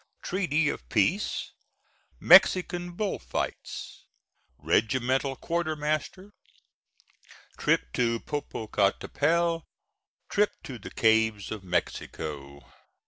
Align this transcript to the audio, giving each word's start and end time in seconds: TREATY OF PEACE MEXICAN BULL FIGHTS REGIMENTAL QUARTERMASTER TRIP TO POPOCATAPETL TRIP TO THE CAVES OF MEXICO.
TREATY 0.23 0.67
OF 0.69 0.89
PEACE 0.89 1.51
MEXICAN 2.19 2.93
BULL 2.93 3.19
FIGHTS 3.19 4.05
REGIMENTAL 4.57 5.35
QUARTERMASTER 5.35 6.31
TRIP 7.59 7.93
TO 7.93 8.19
POPOCATAPETL 8.21 9.63
TRIP 10.27 10.51
TO 10.63 10.79
THE 10.79 10.89
CAVES 10.89 11.51
OF 11.51 11.63
MEXICO. 11.63 12.61